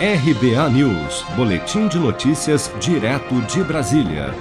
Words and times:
RBA 0.00 0.70
News, 0.70 1.24
Boletim 1.34 1.88
de 1.88 1.98
Notícias, 1.98 2.70
direto 2.80 3.34
de 3.52 3.64
Brasília. 3.64 4.32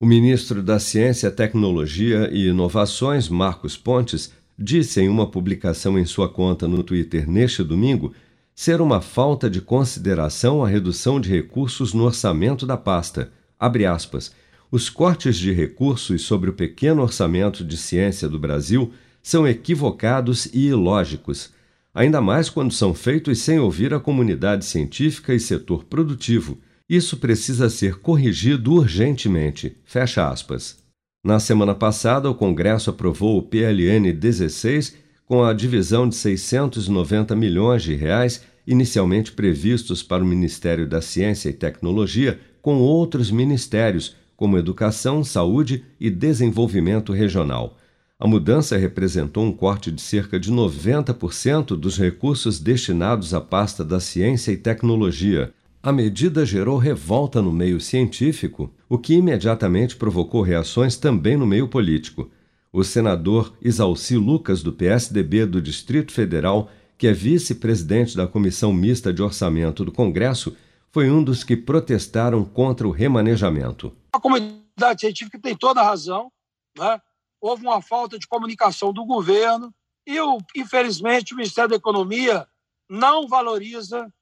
O 0.00 0.06
ministro 0.06 0.62
da 0.62 0.78
Ciência, 0.78 1.32
Tecnologia 1.32 2.30
e 2.32 2.46
Inovações, 2.46 3.28
Marcos 3.28 3.76
Pontes, 3.76 4.32
disse 4.56 5.00
em 5.00 5.08
uma 5.08 5.28
publicação 5.28 5.98
em 5.98 6.04
sua 6.04 6.28
conta 6.28 6.68
no 6.68 6.84
Twitter 6.84 7.28
neste 7.28 7.64
domingo 7.64 8.14
ser 8.54 8.80
uma 8.80 9.00
falta 9.00 9.50
de 9.50 9.60
consideração 9.60 10.64
a 10.64 10.68
redução 10.68 11.20
de 11.20 11.28
recursos 11.28 11.92
no 11.92 12.04
orçamento 12.04 12.64
da 12.64 12.76
pasta. 12.76 13.32
Abre 13.58 13.84
aspas. 13.84 14.32
Os 14.70 14.88
cortes 14.88 15.36
de 15.38 15.50
recursos 15.50 16.22
sobre 16.22 16.50
o 16.50 16.54
pequeno 16.54 17.02
orçamento 17.02 17.64
de 17.64 17.76
ciência 17.76 18.28
do 18.28 18.38
Brasil 18.38 18.92
são 19.20 19.44
equivocados 19.44 20.46
e 20.46 20.68
ilógicos 20.68 21.50
ainda 21.98 22.20
mais 22.20 22.48
quando 22.48 22.72
são 22.72 22.94
feitos 22.94 23.40
sem 23.40 23.58
ouvir 23.58 23.92
a 23.92 23.98
comunidade 23.98 24.64
científica 24.64 25.34
e 25.34 25.40
setor 25.40 25.82
produtivo. 25.82 26.56
Isso 26.88 27.16
precisa 27.16 27.68
ser 27.68 27.96
corrigido 27.96 28.72
urgentemente. 28.72 29.76
Fecha 29.84 30.30
aspas. 30.30 30.78
Na 31.26 31.40
semana 31.40 31.74
passada, 31.74 32.30
o 32.30 32.36
Congresso 32.36 32.90
aprovou 32.90 33.36
o 33.36 33.42
PLN 33.42 34.12
16 34.12 34.96
com 35.26 35.42
a 35.42 35.52
divisão 35.52 36.08
de 36.08 36.14
690 36.14 37.34
milhões 37.34 37.82
de 37.82 37.96
reais 37.96 38.42
inicialmente 38.64 39.32
previstos 39.32 40.00
para 40.00 40.22
o 40.22 40.26
Ministério 40.26 40.86
da 40.86 41.02
Ciência 41.02 41.48
e 41.48 41.52
Tecnologia 41.52 42.38
com 42.62 42.76
outros 42.76 43.28
ministérios, 43.28 44.14
como 44.36 44.56
Educação, 44.56 45.24
Saúde 45.24 45.84
e 45.98 46.08
Desenvolvimento 46.08 47.12
Regional. 47.12 47.76
A 48.20 48.26
mudança 48.26 48.76
representou 48.76 49.44
um 49.44 49.52
corte 49.52 49.92
de 49.92 50.02
cerca 50.02 50.40
de 50.40 50.50
90% 50.52 51.76
dos 51.76 51.96
recursos 51.96 52.58
destinados 52.58 53.32
à 53.32 53.40
pasta 53.40 53.84
da 53.84 54.00
ciência 54.00 54.50
e 54.50 54.56
tecnologia. 54.56 55.54
A 55.80 55.92
medida 55.92 56.44
gerou 56.44 56.78
revolta 56.78 57.40
no 57.40 57.52
meio 57.52 57.80
científico, 57.80 58.74
o 58.88 58.98
que 58.98 59.14
imediatamente 59.14 59.94
provocou 59.94 60.42
reações 60.42 60.96
também 60.96 61.36
no 61.36 61.46
meio 61.46 61.68
político. 61.68 62.28
O 62.72 62.82
senador 62.82 63.54
Isalci 63.62 64.16
Lucas, 64.16 64.64
do 64.64 64.72
PSDB 64.72 65.46
do 65.46 65.62
Distrito 65.62 66.10
Federal, 66.10 66.68
que 66.98 67.06
é 67.06 67.12
vice-presidente 67.12 68.16
da 68.16 68.26
Comissão 68.26 68.72
Mista 68.72 69.12
de 69.12 69.22
Orçamento 69.22 69.84
do 69.84 69.92
Congresso, 69.92 70.56
foi 70.90 71.08
um 71.08 71.22
dos 71.22 71.44
que 71.44 71.56
protestaram 71.56 72.44
contra 72.44 72.88
o 72.88 72.90
remanejamento. 72.90 73.92
A 74.12 74.18
comunidade 74.18 75.02
científica 75.02 75.38
tem 75.40 75.54
toda 75.54 75.80
a 75.80 75.84
razão, 75.84 76.32
né? 76.76 77.00
Houve 77.40 77.64
uma 77.64 77.80
falta 77.80 78.18
de 78.18 78.26
comunicação 78.26 78.92
do 78.92 79.04
governo 79.04 79.72
e, 80.06 80.16
infelizmente, 80.56 81.34
o 81.34 81.36
Ministério 81.36 81.70
da 81.70 81.76
Economia 81.76 82.46
não 82.88 83.28
valoriza, 83.28 84.12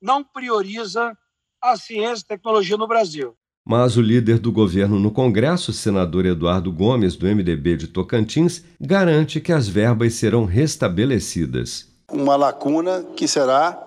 não 0.00 0.24
prioriza 0.24 1.16
a 1.62 1.76
ciência 1.76 2.24
e 2.24 2.28
tecnologia 2.28 2.76
no 2.76 2.86
Brasil. 2.86 3.36
Mas 3.68 3.96
o 3.96 4.00
líder 4.00 4.38
do 4.38 4.52
governo 4.52 4.98
no 4.98 5.10
Congresso, 5.10 5.72
senador 5.72 6.24
Eduardo 6.24 6.70
Gomes, 6.70 7.16
do 7.16 7.26
MDB 7.26 7.76
de 7.76 7.88
Tocantins, 7.88 8.62
garante 8.80 9.40
que 9.40 9.52
as 9.52 9.66
verbas 9.66 10.14
serão 10.14 10.44
restabelecidas. 10.44 11.88
Uma 12.08 12.36
lacuna 12.36 13.04
que 13.16 13.26
será 13.26 13.82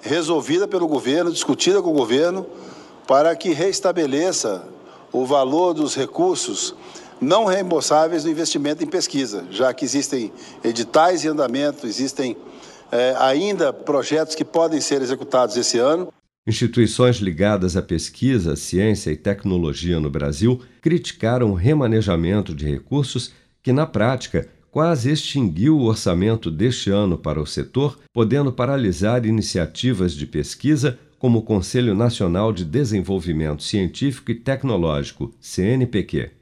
resolvida 0.00 0.66
pelo 0.66 0.88
governo, 0.88 1.30
discutida 1.30 1.82
com 1.82 1.90
o 1.90 1.96
governo, 1.96 2.46
para 3.06 3.36
que 3.36 3.52
restabeleça 3.52 4.66
o 5.12 5.26
valor 5.26 5.74
dos 5.74 5.94
recursos 5.94 6.74
não 7.22 7.44
reembolsáveis 7.44 8.24
no 8.24 8.30
investimento 8.30 8.82
em 8.82 8.86
pesquisa, 8.86 9.46
já 9.48 9.72
que 9.72 9.84
existem 9.84 10.32
editais 10.64 11.24
em 11.24 11.28
andamento, 11.28 11.86
existem 11.86 12.36
é, 12.90 13.14
ainda 13.16 13.72
projetos 13.72 14.34
que 14.34 14.44
podem 14.44 14.80
ser 14.80 15.00
executados 15.00 15.56
esse 15.56 15.78
ano. 15.78 16.12
Instituições 16.44 17.16
ligadas 17.16 17.76
à 17.76 17.82
pesquisa, 17.82 18.56
ciência 18.56 19.12
e 19.12 19.16
tecnologia 19.16 20.00
no 20.00 20.10
Brasil 20.10 20.60
criticaram 20.80 21.52
o 21.52 21.54
remanejamento 21.54 22.52
de 22.52 22.68
recursos 22.68 23.32
que, 23.62 23.72
na 23.72 23.86
prática, 23.86 24.48
quase 24.72 25.12
extinguiu 25.12 25.78
o 25.78 25.84
orçamento 25.84 26.50
deste 26.50 26.90
ano 26.90 27.16
para 27.16 27.40
o 27.40 27.46
setor, 27.46 28.00
podendo 28.12 28.52
paralisar 28.52 29.24
iniciativas 29.24 30.14
de 30.14 30.26
pesquisa 30.26 30.98
como 31.20 31.38
o 31.38 31.42
Conselho 31.42 31.94
Nacional 31.94 32.52
de 32.52 32.64
Desenvolvimento 32.64 33.62
Científico 33.62 34.32
e 34.32 34.34
Tecnológico, 34.34 35.32
CNPq. 35.40 36.41